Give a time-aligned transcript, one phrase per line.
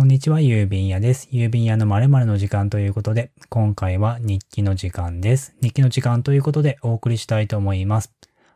[0.00, 1.28] こんにちは、郵便屋です。
[1.30, 5.54] 郵便屋の〇〇の時間ということで、今回は日記の時間です。
[5.60, 8.10] 日記の時間ということでお送りしたいと思います。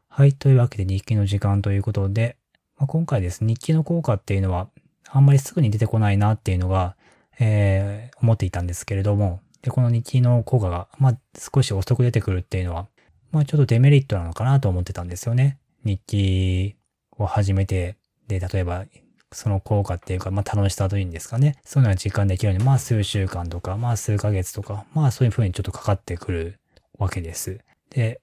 [0.09, 2.38] はい、というわけで日記の時間ということで、
[2.79, 3.45] まあ、今回です。
[3.45, 4.71] 日記の効果っていうのは、
[5.11, 6.96] あんまりすぐに出てこないなっていうのが、
[7.38, 12.87] えー、思っていたんですけれども、で、この日記の効果が、まあ、少し遅く出てくるっていうのは、
[13.33, 15.58] まあ、ちょっとデメリットなのかなと思ってたんですよね。
[15.85, 16.77] 日記
[17.19, 17.98] を始めて、
[18.29, 18.87] で、例えば、
[19.34, 21.56] その効果っていうか、まあ楽しさというんですかね。
[21.64, 26.60] そういうのが実感できるように、まあ数週間とか、まあ数ヶ月とか、まあそういう風にちょっとかかってくる
[26.98, 27.60] わけです。
[27.90, 28.20] で、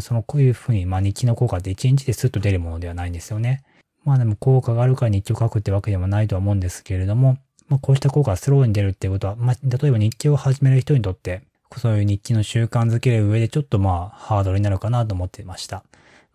[0.00, 3.62] そのこういう風に、まあ日記の効果って1日でスッと出るものではないんですよね。
[4.04, 7.38] まあでも効果があるから日記を書くってわけでもないとは思うんですけれども、
[7.68, 11.42] まあこうした効果がスローに出るっていうことは、まあ例えば日記を始める人にとって、
[11.76, 15.84] そういう日記の習慣づける上でちょっとまあハードルになるかなと思っていました。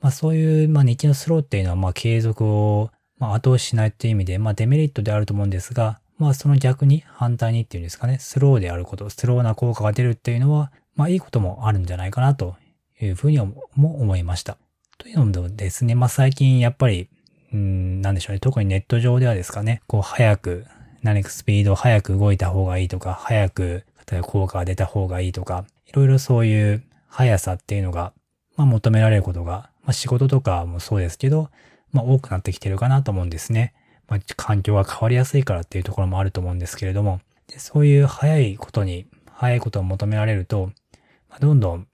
[0.02, 2.92] まあそういう、まあ日記のスローっていうのはまあ継続を
[3.24, 12.58] まあ、後押ししないっていう意味で、まあ、デメリットであると思うんですが、まあ、その逆に、反対にっていうんですかね、スローであること、スローな効果が出るっていうのは、まあ、いいこともあるんじゃないかなと
[13.02, 14.58] いうふうにも思いました。
[14.98, 17.10] というのもですね、まあ、最近やっぱり、
[17.54, 20.66] うん、なんでしょうね、特にネット上ではですかね、こう、早く、
[21.02, 28.12] 何かスピードを早く動いた方がいいとか、早く、例えば効果が出た方がいいとか、いろいろそういう速さっていうのが、
[28.58, 31.50] まあ、求められることが、まあ、仕事とかもそうですけど、
[31.94, 33.74] まあ多くなってきてるかなと思うんですね。
[34.10, 40.72] まあ環境が変わりやすいからっていうところもあると思うんですけれども、でそういう早いことに、早いことを求められると、
[41.30, 41.88] まあ、どんどん、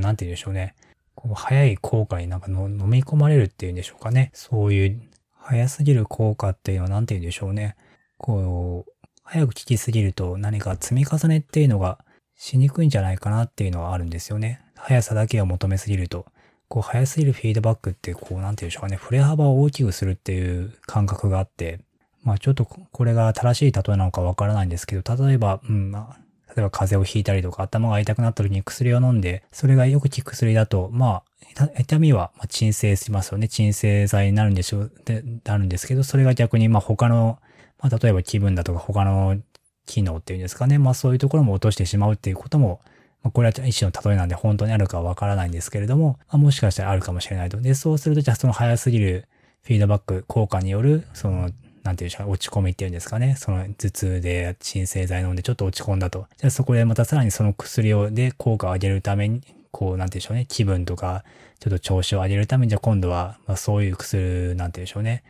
[0.00, 0.74] なんて言うんでしょうね。
[1.14, 4.30] こう早い効果になんかの飲み込まれるっていうんでしょうかね。
[4.34, 5.00] そういう
[5.32, 7.76] 早すぎる効果っていうのはなんて言うんでしょうね。
[8.18, 11.98] こう、早く聞きすぎると何か積み重ねっていうのが
[12.36, 14.60] しにくいんじゃないかなっていうのはあるんですよね。
[14.76, 16.26] 速さだけを求めすぎると。
[16.68, 21.80] こう、早すぎるフィードバックって、こう、なんて言うんでしょうかね、振れ幅を大きくするっていう感覚があって、
[22.22, 26.18] まあちょっとこれが正しい例えなのかわからないんですけど、例えば、うん、まあ、
[26.56, 31.22] 例えば風邪をひいたりとか頭が痛くなった時に薬を飲んで、それがよく効く薬だと、ま
[31.58, 33.46] あ、痛みは鎮静しますよね。
[33.46, 37.38] 鎮静剤になるんでしょう、で、なるんですけど、それが逆にまあ他の、
[37.78, 39.38] まあ例えば気分だとか他の
[39.86, 40.78] 機能っていうんですかね。
[40.78, 42.80] まあそういうところも落としてしまうっていうことも、
[43.26, 47.60] ま、これは一種の例えなんで本当にあるかはわからないんですけれども、ま、もしかしたらあるかもしれないと。
[47.60, 49.26] で、そうすると、じゃあその早すぎる
[49.62, 51.50] フィードバック効果による、その、
[51.82, 53.34] なんていうんでしょう、落ち込みっていうんですかね。
[53.36, 56.26] その頭痛で鎮静剤飲んでちょっと落ち込んだと。
[56.36, 60.46] じゃあそこでまたさらにその薬をで効果を上げるために、こう、なんていうんでしょうね。
[60.48, 61.24] 気分とか、
[61.58, 65.24] ちょっと調子を上げるために、じゃあ今度は、まあそういう薬、なんていうんでしょうね。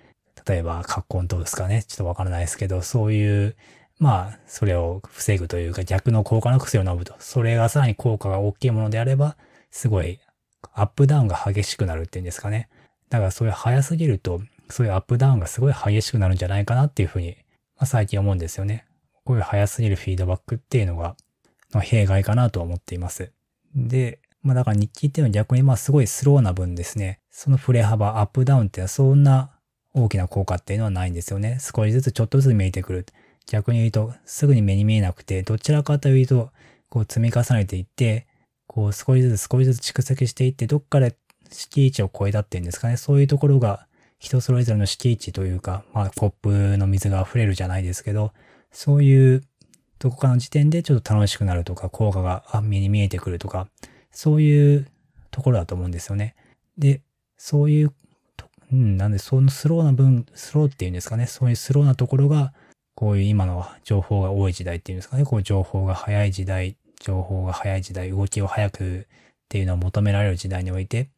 [0.47, 1.83] 例えば、葛根糖ですかね。
[1.83, 3.57] ちょっとわからないですけど、そういう
[3.99, 7.15] まあ、それを防ぐというか逆の効果の薬を飲むと。
[7.19, 9.37] それがさらに効果が大きいものであれば、
[9.71, 10.21] すごい
[10.75, 12.69] アップダウンが激しくなるっていうんですかね。
[13.09, 17.37] だからそういう早すぎると、そういうアップダウンがすごい激しくなるんじゃないかなっていうふうに、
[17.77, 18.87] まあ、最近思うんですよね。
[19.25, 21.17] こういう早すぎるフィードバックっていうのが、
[21.73, 23.33] の弊害かなと思っています。
[23.75, 29.51] で、まあだから日記っていうのは逆にまあすごいスローな分ですね、その振れ幅、アップダウンっていうのはそんな
[29.93, 31.59] 大きな効果っていうのはないんですよね。
[31.61, 33.07] 少しずつちょっとずつ見えてくる。
[33.47, 36.51] 逆に言うと、すぐに目に見えなくて、どちらかというと、
[36.89, 38.27] こう積み重ねていって、
[38.67, 41.17] こう少しずつ少しずつ蓄積していって、どっかで
[41.51, 42.97] 敷地を超えたっていうんですかね。
[42.97, 43.87] そういうところが
[44.19, 48.33] 人それぞれの敷地というか、まあコップの水が溢れるじゃないですけど、
[48.73, 49.43] そういう
[49.99, 53.69] どこかの時点でちょっと楽しくなるとか、効果が目に見えてくるとか、
[54.11, 54.87] そういう
[55.31, 56.35] ところだと思うんですよね。
[56.79, 57.03] で、
[57.37, 57.93] そういう、
[58.73, 61.27] うん、なんでそのスローな分、スローっていうんですかね。
[61.27, 62.53] そういうスローなところが、
[62.97, 71.11] こういう今の情報が多い時代っていうんですかね、こう情報が早い時代、情報が早い時代、動きを早くっていうのを求められる時代において、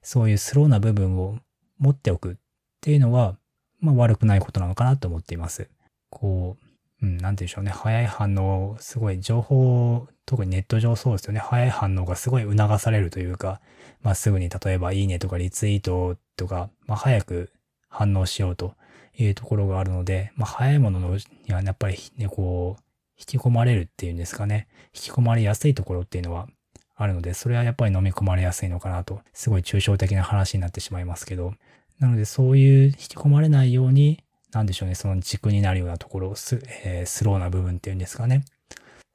[0.00, 1.38] そういうスローな部分を
[1.78, 2.34] 持っておくっ
[2.80, 3.36] ていうのは、
[3.80, 5.68] まあ悪くないことなのかなと思っています。
[6.08, 6.56] こ
[7.02, 7.72] う、うん、なんて言うんでしょうね。
[7.72, 11.40] 早い反応、すごい情報、特にネット上そうですよね。
[11.40, 13.60] 早い反応がすごい促されるというか、
[14.02, 17.50] まあすぐに例えばいいねとかリツイートとか、まあ早く
[17.94, 18.74] 反応しようと
[19.16, 21.16] いうところがあるので、まあ、早いものの
[21.46, 22.82] にはやっぱりね、こう、
[23.16, 24.66] 引き込まれるっていうんですかね。
[24.92, 26.48] 引き込まれやすいところっていうのは
[26.96, 31.54] あるので、それはやっぱり飲み込まれやすいのかなと、すごい抽象的な話になってしまいますけど、
[32.00, 38.44] なのでそういう引き込まれないように、なんでしょうね、その軸になるようなところ、ス,、えー、スローな部分っていうんですかね。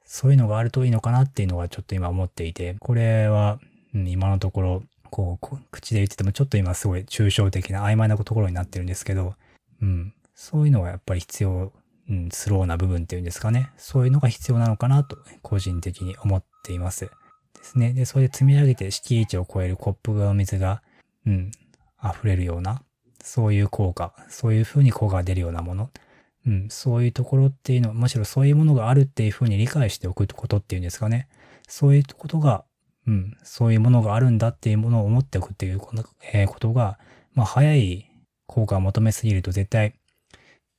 [0.04, 3.60] そういうのがあるといいのかなっていうのはちょっと今思っていて、これは、
[3.94, 9.34] うん、今のところ、こう、口で言っててもちょっと今すごい抽象的な曖昧なところになってるんですけど、
[9.82, 10.14] うん。
[10.34, 11.72] そういうのがやっぱり必要、
[12.08, 13.70] うん、スローな部分っていうんですかね。
[13.76, 17.04] そういうのが必要なのかなと、個人的に思っています。
[17.06, 17.10] で
[17.62, 17.92] すね。
[17.92, 20.82] で、それで積み上げて敷地を超えるコップの水が、
[21.26, 21.52] うん、
[22.02, 22.82] 溢れるような、
[23.22, 25.90] そういう効果、そういう風に効果が出るようなもの。
[26.46, 31.28] うん、そういうところっていうのは、むしろそういうものがあるっていうふうに理解しておくことっていうんですかね。
[31.68, 32.64] そういうことが、
[33.10, 37.00] うん、そういうものがあるんだっていうものを思っておくっていうこの、えー、ことが、
[37.34, 38.08] まあ、早い
[38.46, 39.94] 効果を求めすぎると絶対、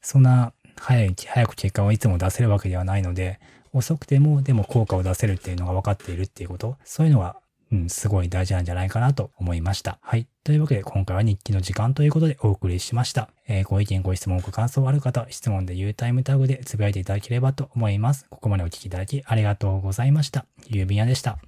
[0.02, 3.42] そんな早い、早く結果をいつも出せるわけではないので、
[3.74, 7.36] 遅くてもでも効果を出せるっていうのが分かっているっていうこと、そういうのが
[7.72, 9.98] うん、すごい大事なんじゃないかなと思いました。
[10.02, 10.28] はい。
[10.44, 13.30] というわけで今回は日記の時間ということでお送りしました。
[13.48, 18.26] えー、ご意見、ご質問、ご感想ある方、質問で U タイムタグでつぶやいていただければと思います。
[18.30, 20.46] ここまでお聞きいただきありがとうございました。
[20.68, 21.40] ゆうびんやでした。